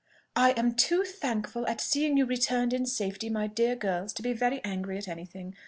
"I 0.35 0.53
am 0.53 0.73
too 0.73 1.03
thankful 1.03 1.67
at 1.67 1.79
seeing 1.79 2.17
you 2.17 2.25
returned 2.25 2.73
in 2.73 2.87
safety, 2.87 3.29
my 3.29 3.45
dear 3.45 3.75
girls, 3.75 4.13
to 4.13 4.23
be 4.23 4.33
very 4.33 4.59
angry 4.63 4.97
at 4.97 5.07
any 5.07 5.25
thing. 5.27 5.55